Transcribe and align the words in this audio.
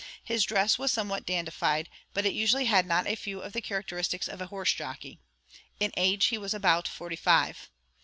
His 0.23 0.43
dress 0.45 0.79
was 0.79 0.91
somewhat 0.91 1.27
dandified, 1.27 1.87
but 2.15 2.25
it 2.25 2.33
usually 2.33 2.65
had 2.65 2.87
not 2.87 3.05
a 3.05 3.13
few 3.13 3.39
of 3.39 3.53
the 3.53 3.61
characteristics 3.61 4.27
of 4.27 4.41
a 4.41 4.47
horse 4.47 4.73
jockey; 4.73 5.19
in 5.79 5.91
age 5.95 6.25
he 6.33 6.39
was 6.39 6.55
about 6.55 6.87
forty 6.87 7.15
five. 7.15 7.69